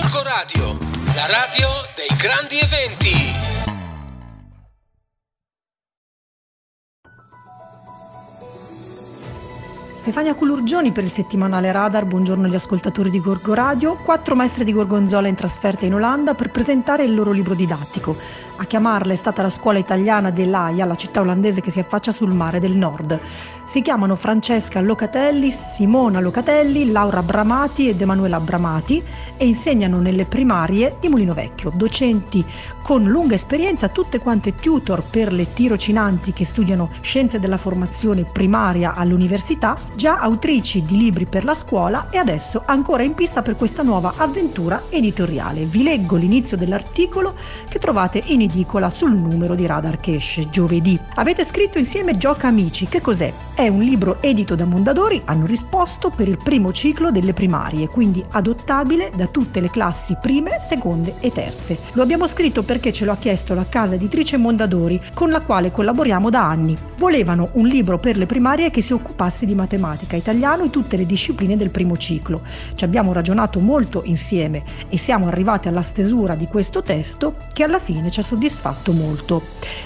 Gorgo 0.00 0.22
Radio, 0.22 0.78
la 1.16 1.26
radio 1.26 1.68
dei 1.96 2.16
grandi 2.16 2.56
eventi. 2.56 3.36
Stefania 9.96 10.34
Culurgioni 10.34 10.92
per 10.92 11.02
il 11.02 11.10
settimanale 11.10 11.72
Radar, 11.72 12.04
buongiorno 12.04 12.46
agli 12.46 12.54
ascoltatori 12.54 13.10
di 13.10 13.20
Gorgo 13.20 13.54
Radio. 13.54 13.96
Quattro 13.96 14.36
maestre 14.36 14.62
di 14.62 14.72
Gorgonzola 14.72 15.26
in 15.26 15.34
trasferta 15.34 15.84
in 15.84 15.94
Olanda 15.94 16.34
per 16.34 16.50
presentare 16.50 17.04
il 17.04 17.12
loro 17.12 17.32
libro 17.32 17.54
didattico. 17.54 18.16
A 18.56 18.64
chiamarla 18.64 19.12
è 19.12 19.16
stata 19.16 19.42
la 19.42 19.48
scuola 19.48 19.78
italiana 19.78 20.30
dell'Aia, 20.30 20.86
la 20.86 20.94
città 20.94 21.20
olandese 21.20 21.60
che 21.60 21.70
si 21.70 21.78
affaccia 21.78 22.10
sul 22.10 22.32
mare 22.32 22.58
del 22.58 22.72
nord. 22.72 23.20
Si 23.64 23.82
chiamano 23.82 24.14
Francesca 24.14 24.80
Locatelli, 24.80 25.50
Simona 25.50 26.20
Locatelli, 26.20 26.90
Laura 26.90 27.22
Bramati 27.22 27.88
ed 27.88 28.00
Emanuela 28.00 28.40
Bramati 28.40 29.04
e 29.38 29.46
insegnano 29.46 30.00
nelle 30.00 30.26
primarie 30.26 30.96
di 31.00 31.08
Mulino 31.08 31.32
Vecchio, 31.32 31.72
docenti 31.74 32.44
con 32.82 33.04
lunga 33.04 33.34
esperienza, 33.34 33.88
tutte 33.88 34.18
quante 34.18 34.54
tutor 34.54 35.02
per 35.02 35.32
le 35.32 35.50
tirocinanti 35.52 36.32
che 36.32 36.44
studiano 36.44 36.90
scienze 37.00 37.38
della 37.38 37.56
formazione 37.56 38.24
primaria 38.24 38.94
all'università, 38.94 39.76
già 39.94 40.18
autrici 40.18 40.82
di 40.82 40.96
libri 40.98 41.24
per 41.24 41.44
la 41.44 41.54
scuola 41.54 42.08
e 42.10 42.18
adesso 42.18 42.62
ancora 42.66 43.02
in 43.02 43.14
pista 43.14 43.40
per 43.40 43.56
questa 43.56 43.82
nuova 43.82 44.14
avventura 44.16 44.82
editoriale. 44.90 45.64
Vi 45.64 45.82
leggo 45.82 46.16
l'inizio 46.16 46.56
dell'articolo 46.56 47.34
che 47.68 47.78
trovate 47.78 48.22
in 48.26 48.42
edicola 48.42 48.90
sul 48.90 49.12
numero 49.12 49.54
di 49.54 49.64
Radar 49.64 49.98
esce 50.18 50.50
giovedì. 50.50 50.98
Avete 51.14 51.44
scritto 51.44 51.78
insieme 51.78 52.16
Gioca 52.16 52.48
Amici, 52.48 52.86
che 52.86 53.00
cos'è? 53.00 53.32
È 53.54 53.68
un 53.68 53.80
libro 53.80 54.20
edito 54.20 54.54
da 54.54 54.64
Mondadori, 54.64 55.22
hanno 55.24 55.46
risposto, 55.46 56.10
per 56.10 56.28
il 56.28 56.38
primo 56.42 56.72
ciclo 56.72 57.10
delle 57.10 57.32
primarie, 57.32 57.88
quindi 57.88 58.24
adottabile 58.30 59.10
da 59.14 59.27
tutte 59.30 59.60
le 59.60 59.70
classi 59.70 60.16
prime, 60.20 60.58
seconde 60.58 61.14
e 61.20 61.30
terze. 61.32 61.78
Lo 61.92 62.02
abbiamo 62.02 62.26
scritto 62.26 62.62
perché 62.62 62.92
ce 62.92 63.04
lo 63.04 63.12
ha 63.12 63.16
chiesto 63.16 63.54
la 63.54 63.66
casa 63.68 63.94
editrice 63.94 64.36
Mondadori, 64.36 65.00
con 65.14 65.30
la 65.30 65.40
quale 65.40 65.70
collaboriamo 65.70 66.30
da 66.30 66.48
anni. 66.48 66.76
Volevano 66.96 67.50
un 67.52 67.66
libro 67.66 67.98
per 67.98 68.16
le 68.16 68.26
primarie 68.26 68.70
che 68.70 68.82
si 68.82 68.92
occupasse 68.92 69.46
di 69.46 69.54
matematica, 69.54 70.16
italiano 70.16 70.64
e 70.64 70.70
tutte 70.70 70.96
le 70.96 71.06
discipline 71.06 71.56
del 71.56 71.70
primo 71.70 71.96
ciclo. 71.96 72.42
Ci 72.74 72.84
abbiamo 72.84 73.12
ragionato 73.12 73.60
molto 73.60 74.02
insieme 74.04 74.64
e 74.88 74.98
siamo 74.98 75.26
arrivati 75.26 75.68
alla 75.68 75.82
stesura 75.82 76.34
di 76.34 76.46
questo 76.46 76.82
testo 76.82 77.36
che 77.52 77.62
alla 77.62 77.78
fine 77.78 78.10
ci 78.10 78.20
ha 78.20 78.22
soddisfatto 78.22 78.92
molto. 78.92 79.42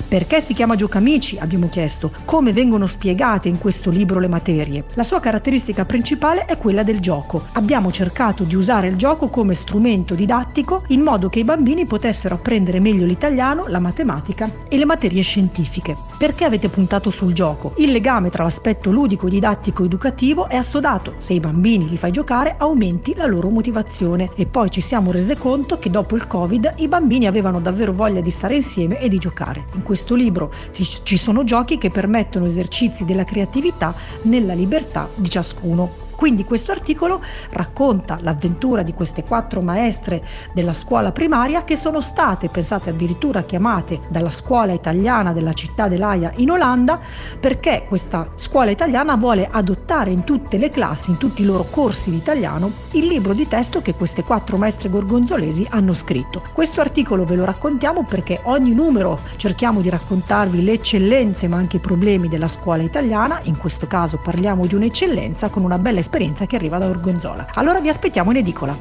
Perché 0.09 0.41
si 0.41 0.55
chiama 0.55 0.77
Giocamici? 0.77 1.39
Abbiamo 1.39 1.69
chiesto. 1.69 2.13
Come 2.25 2.53
vengono 2.53 2.87
spiegate 2.87 3.49
in 3.49 3.59
questo 3.59 3.91
libro 3.91 4.21
le 4.21 4.29
materie? 4.29 4.85
La 4.95 5.03
sua 5.03 5.21
caratteristica 5.21 5.85
principale 5.85 6.45
è 6.47 6.57
quella 6.59 6.83
del 6.83 7.01
gioco. 7.01 7.45
Abbiamo 7.53 7.91
cercato 7.91 8.45
di 8.45 8.55
usare 8.55 8.89
il 8.89 8.97
gioco 8.97 9.29
come 9.33 9.55
strumento 9.55 10.15
didattico 10.15 10.83
in 10.89 11.01
modo 11.01 11.31
che 11.31 11.39
i 11.39 11.45
bambini 11.45 11.87
potessero 11.87 12.35
apprendere 12.35 12.81
meglio 12.81 13.07
l'italiano, 13.07 13.65
la 13.67 13.79
matematica 13.79 14.49
e 14.69 14.77
le 14.77 14.85
materie 14.85 15.23
scientifiche. 15.23 15.97
Perché 16.19 16.45
avete 16.45 16.69
puntato 16.69 17.09
sul 17.09 17.33
gioco? 17.33 17.73
Il 17.79 17.93
legame 17.93 18.29
tra 18.29 18.43
l'aspetto 18.43 18.91
ludico, 18.91 19.31
didattico 19.31 19.83
e 19.83 19.87
educativo 19.87 20.49
è 20.49 20.57
assodato. 20.57 21.15
Se 21.17 21.33
i 21.33 21.41
bambini 21.41 21.89
li 21.89 21.97
fai 21.97 22.11
giocare 22.11 22.57
aumenti 22.59 23.15
la 23.15 23.25
loro 23.25 23.49
motivazione 23.49 24.31
e 24.37 24.45
poi 24.45 24.71
ci 24.71 24.83
siamo 24.83 25.11
rese 25.11 25.39
conto 25.39 25.79
che 25.79 25.89
dopo 25.89 26.15
il 26.15 26.27
Covid 26.27 26.75
i 26.77 26.89
bambini 26.89 27.27
avevano 27.27 27.59
davvero 27.59 27.95
voglia 27.95 28.21
di 28.21 28.31
stare 28.31 28.57
insieme 28.57 29.01
e 29.01 29.09
di 29.09 29.17
giocare. 29.17 29.65
In 29.75 29.83
questo 29.83 30.15
libro 30.15 30.53
ci 30.73 31.17
sono 31.17 31.43
giochi 31.43 31.79
che 31.79 31.89
permettono 31.89 32.45
esercizi 32.45 33.07
della 33.07 33.25
creatività 33.25 33.95
nella 34.25 34.53
libertà 34.53 35.09
di 35.15 35.31
ciascuno. 35.31 36.11
Quindi 36.23 36.45
questo 36.45 36.71
articolo 36.71 37.21
racconta 37.51 38.17
l'avventura 38.21 38.85
di 38.85 38.95
queste 38.95 39.25
quattro 39.25 39.61
maestre 39.61 40.25
della 40.55 40.73
scuola 40.73 41.11
primaria 41.11 41.65
che 41.65 41.75
sono 41.75 42.01
state, 42.01 42.49
pensate 42.49 42.91
addirittura 42.91 43.43
chiamate 43.43 44.03
dalla 44.09 44.31
scuola 44.31 44.71
italiana 44.71 45.33
della 45.33 45.53
città 45.53 45.89
dell'Aia 45.89 46.31
in 46.37 46.53
Olanda, 46.53 47.01
perché 47.41 47.87
questa 47.89 48.31
scuola 48.37 48.71
italiana 48.71 49.17
vuole 49.17 49.49
adottare 49.51 50.13
in 50.13 50.23
tutte 50.23 50.59
le 50.59 50.69
classi, 50.69 51.11
in 51.11 51.17
tutti 51.17 51.43
i 51.43 51.45
loro 51.45 51.67
corsi 51.69 52.13
di 52.13 52.19
italiano, 52.19 52.71
il 52.93 53.09
libro 53.09 53.33
di 53.33 53.49
testo 53.49 53.83
che 53.83 53.97
queste 53.97 54.23
quattro 54.23 54.57
maestre 54.59 54.91
gorgonzolesi 54.91 55.67
hanno 55.71 55.93
scritto. 55.93 56.45
Questo 56.53 56.81
articolo 56.81 57.25
ve 57.25 57.35
lo 57.35 57.45
raccontiamo 57.45 58.05
perché 58.05 58.43
ogni 58.45 58.75
numero 58.75 59.19
cerchiamo 59.35 59.81
di 59.81 59.89
raccontarvi 59.89 60.63
le 60.63 60.75
eccellenze 60.75 61.49
ma 61.49 61.57
anche 61.57 61.79
i 61.79 61.81
problemi 61.81 62.29
della 62.29 62.47
scuola 62.47 62.85
italiana, 62.85 63.41
in 63.43 63.59
questo 63.59 63.89
caso 63.89 64.19
parliamo 64.19 64.67
di 64.67 64.77
un'eccellenza 64.77 65.49
con 65.49 65.65
una 65.65 65.79
bella 65.79 65.99
esperienza 65.99 66.11
esperienza 66.13 66.45
che 66.45 66.57
arriva 66.57 66.77
da 66.77 66.89
Orgonzola. 66.89 67.47
Allora 67.55 67.81
vi 67.81 67.89
aspettiamo 67.89 68.33
in 68.33 68.37
edicola. 68.37 68.77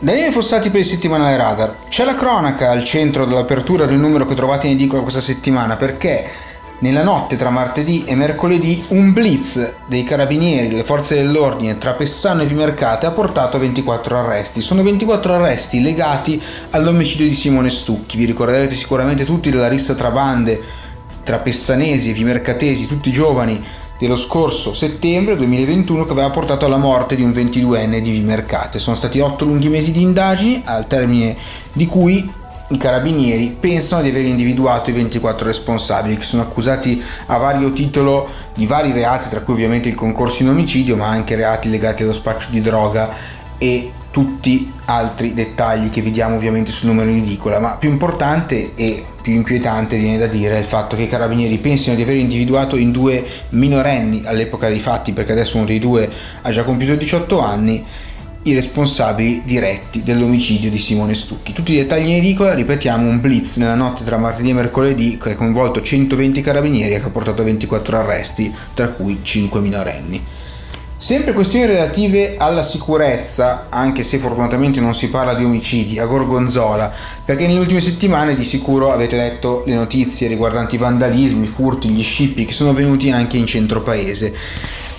Daniele 0.00 0.32
Fossati 0.32 0.70
per 0.70 0.80
il 0.80 0.86
settimanale 0.86 1.36
Radar. 1.36 1.74
C'è 1.90 2.04
la 2.04 2.14
cronaca 2.14 2.70
al 2.70 2.84
centro 2.84 3.26
dell'apertura 3.26 3.84
del 3.84 3.98
numero 3.98 4.24
che 4.24 4.34
trovate 4.34 4.66
in 4.66 4.72
edicola 4.72 5.02
questa 5.02 5.20
settimana 5.20 5.76
perché 5.76 6.26
nella 6.82 7.04
notte 7.04 7.36
tra 7.36 7.50
martedì 7.50 8.04
e 8.04 8.16
mercoledì 8.16 8.84
un 8.88 9.12
blitz 9.12 9.74
dei 9.86 10.02
carabinieri 10.02 10.68
delle 10.68 10.84
forze 10.84 11.14
dell'ordine 11.14 11.78
tra 11.78 11.92
Pessano 11.92 12.42
e 12.42 12.46
Vimercate 12.46 13.06
ha 13.06 13.12
portato 13.12 13.56
a 13.56 13.60
24 13.60 14.18
arresti. 14.18 14.60
Sono 14.60 14.82
24 14.82 15.32
arresti 15.32 15.80
legati 15.80 16.42
all'omicidio 16.70 17.26
di 17.26 17.34
Simone 17.34 17.70
Stucchi. 17.70 18.16
Vi 18.16 18.24
ricorderete 18.24 18.74
sicuramente 18.74 19.24
tutti 19.24 19.50
della 19.50 19.68
rissa 19.68 19.94
tra 19.94 20.10
bande 20.10 20.60
tra 21.22 21.38
pessanesi 21.38 22.10
e 22.10 22.14
vimercatesi, 22.14 22.88
tutti 22.88 23.12
giovani 23.12 23.64
dello 23.96 24.16
scorso 24.16 24.74
settembre 24.74 25.36
2021 25.36 26.04
che 26.04 26.10
aveva 26.10 26.30
portato 26.30 26.66
alla 26.66 26.78
morte 26.78 27.14
di 27.14 27.22
un 27.22 27.30
22enne 27.30 28.00
di 28.00 28.10
Vimercate. 28.10 28.80
Sono 28.80 28.96
stati 28.96 29.20
8 29.20 29.44
lunghi 29.44 29.68
mesi 29.68 29.92
di 29.92 30.02
indagini, 30.02 30.62
al 30.64 30.88
termine 30.88 31.36
di 31.72 31.86
cui 31.86 32.28
i 32.72 32.78
carabinieri 32.78 33.54
pensano 33.58 34.02
di 34.02 34.08
aver 34.08 34.24
individuato 34.24 34.90
i 34.90 34.94
24 34.94 35.46
responsabili 35.46 36.16
che 36.16 36.24
sono 36.24 36.42
accusati 36.42 37.02
a 37.26 37.36
vario 37.36 37.72
titolo 37.72 38.28
di 38.54 38.66
vari 38.66 38.92
reati, 38.92 39.28
tra 39.28 39.40
cui 39.40 39.54
ovviamente 39.54 39.88
il 39.88 39.94
concorso 39.94 40.42
in 40.42 40.48
omicidio, 40.48 40.96
ma 40.96 41.08
anche 41.08 41.34
reati 41.34 41.68
legati 41.68 42.02
allo 42.02 42.12
spaccio 42.12 42.48
di 42.50 42.60
droga 42.60 43.10
e 43.58 43.92
tutti 44.10 44.70
altri 44.86 45.32
dettagli 45.32 45.88
che 45.88 46.02
vediamo 46.02 46.36
ovviamente 46.36 46.70
sul 46.70 46.88
numero 46.88 47.10
in 47.10 47.18
edicola, 47.18 47.58
ma 47.58 47.70
più 47.70 47.90
importante 47.90 48.72
e 48.74 49.04
più 49.22 49.32
inquietante 49.32 49.96
viene 49.96 50.18
da 50.18 50.26
dire 50.26 50.58
il 50.58 50.64
fatto 50.64 50.96
che 50.96 51.02
i 51.02 51.08
carabinieri 51.08 51.56
pensino 51.58 51.94
di 51.94 52.02
aver 52.02 52.16
individuato 52.16 52.76
in 52.76 52.90
due 52.90 53.24
minorenni 53.50 54.22
all'epoca 54.24 54.68
dei 54.68 54.80
fatti, 54.80 55.12
perché 55.12 55.32
adesso 55.32 55.56
uno 55.56 55.66
dei 55.66 55.78
due 55.78 56.10
ha 56.42 56.50
già 56.50 56.64
compiuto 56.64 56.94
18 56.94 57.40
anni, 57.40 57.84
i 58.44 58.54
responsabili 58.54 59.42
diretti 59.44 60.02
dell'omicidio 60.02 60.70
di 60.70 60.78
Simone 60.78 61.14
Stucchi. 61.14 61.52
Tutti 61.52 61.72
i 61.72 61.76
dettagli 61.76 62.08
in 62.08 62.16
edicola, 62.16 62.54
ripetiamo, 62.54 63.08
un 63.08 63.20
blitz 63.20 63.56
nella 63.56 63.74
notte 63.74 64.02
tra 64.04 64.16
martedì 64.16 64.50
e 64.50 64.54
mercoledì 64.54 65.16
che 65.16 65.32
ha 65.32 65.36
coinvolto 65.36 65.80
120 65.80 66.40
carabinieri 66.40 66.94
e 66.94 67.00
che 67.00 67.06
ha 67.06 67.10
portato 67.10 67.42
a 67.42 67.44
24 67.44 67.98
arresti, 67.98 68.52
tra 68.74 68.88
cui 68.88 69.20
5 69.22 69.60
minorenni. 69.60 70.20
Sempre 70.96 71.32
questioni 71.32 71.66
relative 71.66 72.36
alla 72.36 72.62
sicurezza, 72.62 73.66
anche 73.70 74.04
se 74.04 74.18
fortunatamente 74.18 74.80
non 74.80 74.94
si 74.94 75.10
parla 75.10 75.34
di 75.34 75.42
omicidi, 75.42 75.98
a 75.98 76.06
Gorgonzola, 76.06 76.92
perché 77.24 77.46
nelle 77.46 77.58
ultime 77.58 77.80
settimane 77.80 78.36
di 78.36 78.44
sicuro 78.44 78.92
avete 78.92 79.16
letto 79.16 79.64
le 79.66 79.74
notizie 79.74 80.28
riguardanti 80.28 80.76
i 80.76 80.78
vandalismi, 80.78 81.44
i 81.44 81.48
furti, 81.48 81.88
gli 81.88 82.04
scippi 82.04 82.44
che 82.44 82.52
sono 82.52 82.70
avvenuti 82.70 83.10
anche 83.10 83.36
in 83.36 83.46
centro 83.46 83.82
paese. 83.82 84.32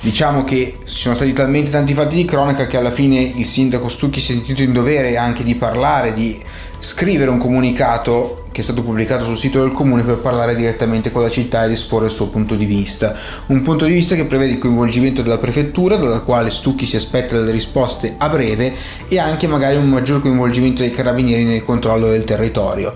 Diciamo 0.04 0.44
che 0.44 0.80
ci 0.84 0.98
sono 0.98 1.16
stati 1.16 1.32
talmente 1.32 1.72
tanti 1.72 1.94
fatti 1.94 2.18
di 2.18 2.26
cronaca 2.26 2.68
che 2.68 2.76
alla 2.76 2.92
fine 2.92 3.22
il 3.22 3.46
sindaco 3.46 3.88
Stucchi 3.88 4.20
si 4.20 4.34
è 4.34 4.36
sentito 4.36 4.62
in 4.62 4.74
dovere 4.74 5.16
anche 5.16 5.46
di 5.46 5.56
parlare, 5.56 6.14
di 6.14 6.42
scrivere 6.80 7.30
un 7.32 7.38
comunicato 7.38 8.48
che 8.52 8.60
è 8.60 8.64
stato 8.66 8.84
pubblicato 8.84 9.24
sul 9.24 9.38
sito 9.38 9.62
del 9.62 9.72
comune 9.72 10.04
per 10.04 10.18
parlare 10.18 10.58
direttamente 10.58 11.10
con 11.10 11.22
la 11.22 11.30
città 11.30 11.64
ed 11.64 11.72
esporre 11.72 12.08
il 12.08 12.12
suo 12.12 12.30
punto 12.30 12.56
di 12.56 12.66
vista. 12.66 13.16
Un 13.46 13.62
punto 13.62 13.86
di 13.86 13.94
vista 13.94 14.16
che 14.16 14.26
prevede 14.26 14.52
il 14.52 14.60
coinvolgimento 14.60 15.22
della 15.22 15.38
prefettura, 15.38 15.96
dalla 15.96 16.20
quale 16.20 16.50
Stucchi 16.50 16.86
si 16.86 16.98
aspetta 16.98 17.38
delle 17.38 17.54
risposte 17.54 18.16
a 18.18 18.28
breve, 18.28 18.74
e 19.08 19.20
anche 19.20 19.48
magari 19.48 19.78
un 19.78 19.88
maggior 19.88 20.20
coinvolgimento 20.20 20.82
dei 20.82 20.92
carabinieri 20.92 21.46
nel 21.46 21.64
controllo 21.64 22.10
del 22.10 22.26
territorio. 22.26 22.94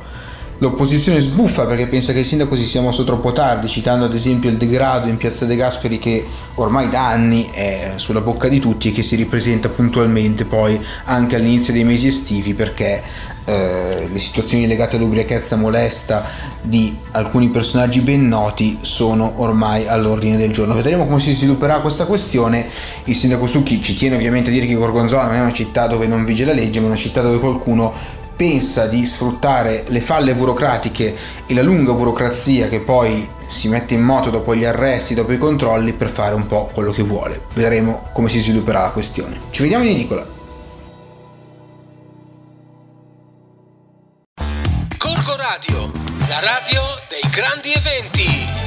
L'opposizione 0.59 1.19
sbuffa 1.19 1.68
perché 1.68 1.86
pensa 1.86 2.13
che 2.13 2.19
il 2.19 2.25
sindaco 2.25 2.56
si 2.56 2.63
sia 2.63 2.81
mosso 2.81 3.04
troppo 3.04 3.31
tardi, 3.31 3.68
citando 3.68 4.06
ad 4.06 4.13
esempio 4.15 4.50
il 4.50 4.57
degrado 4.57 5.07
in 5.07 5.18
piazza 5.18 5.45
De 5.45 5.56
Gasperi 5.56 6.00
che 6.00 6.25
ormai 6.56 6.89
da 6.89 7.07
anni 7.07 7.50
è 7.51 7.94
sulla 7.98 8.21
bocca 8.21 8.48
di 8.48 8.59
tutti 8.59 8.89
e 8.89 8.92
che 8.92 9.04
si 9.04 9.15
ripresenta 9.15 9.69
puntualmente 9.69 10.45
poi 10.45 10.83
anche 11.04 11.36
all'inizio 11.36 11.74
dei 11.74 11.83
mesi 11.83 12.07
estivi 12.07 12.56
perché 12.56 13.04
eh, 13.45 14.07
le 14.12 14.19
situazioni 14.19 14.65
legate 14.65 14.98
all'ubriachezza 14.98 15.56
molesta 15.57 16.25
di 16.62 16.98
alcuni 17.12 17.50
personaggi 17.50 18.01
ben 18.01 18.27
noti 18.27 18.80
sono 18.81 19.33
ormai 19.38 19.88
all'ordine 19.88 20.38
del 20.38 20.51
giorno. 20.51 20.74
Vedremo 20.74 21.06
come 21.06 21.19
si 21.19 21.33
svilupperà 21.33 21.81
questa 21.81 22.06
questione. 22.06 22.68
Il 23.04 23.15
sindaco 23.15 23.45
Succhi 23.45 23.81
ci 23.83 23.95
tiene 23.95 24.15
ovviamente 24.15 24.50
a 24.50 24.54
dire 24.54 24.65
che 24.65 24.74
Gorgonzola 24.74 25.25
non 25.25 25.36
è 25.36 25.39
una 25.39 25.54
città 25.54 25.86
dove 25.86 26.07
non 26.07 26.25
vige 26.25 26.45
la 26.45 26.54
legge, 26.54 26.80
ma 26.80 26.88
una 26.88 26.95
città 26.95 27.21
dove 27.21 27.38
qualcuno 27.38 28.25
pensa 28.38 28.86
di 28.86 29.06
sfruttare 29.06 29.84
le 29.88 30.00
falle 30.00 30.36
burocratiche 30.36 31.18
e 31.48 31.54
la 31.56 31.63
lunga 31.63 31.92
burocrazia 31.92 32.69
che 32.69 32.80
poi 32.80 33.28
si 33.48 33.68
mette 33.68 33.95
in 33.95 34.01
moto 34.01 34.30
dopo 34.30 34.56
gli 34.56 34.63
arresti, 34.63 35.16
dopo 35.16 35.34
i 35.34 35.38
controlli 35.39 35.94
per 35.94 36.10
fare 36.10 36.36
un 36.36 36.45
po' 36.45 36.69
quello 36.72 36.92
che 36.92 37.01
vuole. 37.01 37.42
Vedremo 37.54 38.10
come 38.13 38.30
si 38.30 38.39
svilupperà 38.39 38.84
la 38.84 38.92
questione. 38.92 39.39
Ci 39.50 39.63
vediamo 39.63 39.86
in 39.86 39.89
edicola. 39.89 40.25
Corco 44.98 45.36
Radio, 45.36 45.92
la 46.30 46.40
radio 46.40 46.81
dei 47.10 47.30
grandi 47.31 47.72
eventi. 47.72 48.67